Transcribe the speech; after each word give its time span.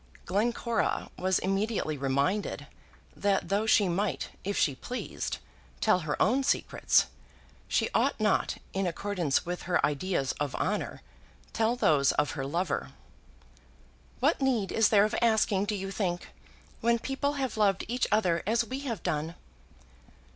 Glencora 0.25 1.11
was 1.15 1.37
immediately 1.37 1.95
reminded 1.95 2.65
that 3.15 3.49
though 3.49 3.67
she 3.67 3.87
might, 3.87 4.29
if 4.43 4.57
she 4.57 4.73
pleased, 4.73 5.37
tell 5.79 5.99
her 5.99 6.19
own 6.19 6.41
secrets, 6.43 7.05
she 7.67 7.87
ought 7.93 8.19
not, 8.19 8.57
in 8.73 8.87
accordance 8.87 9.45
with 9.45 9.61
her 9.69 9.85
ideas 9.85 10.31
of 10.39 10.55
honour, 10.55 11.03
tell 11.53 11.75
those 11.75 12.13
of 12.13 12.31
her 12.31 12.47
lover. 12.47 12.93
"What 14.19 14.41
need 14.41 14.71
is 14.71 14.89
there 14.89 15.05
of 15.05 15.13
asking, 15.21 15.65
do 15.65 15.75
you 15.75 15.91
think, 15.91 16.29
when 16.79 16.97
people 16.97 17.33
have 17.33 17.55
loved 17.55 17.83
each 17.87 18.07
other 18.11 18.41
as 18.47 18.65
we 18.65 18.79
have 18.79 19.03
done?" 19.03 19.35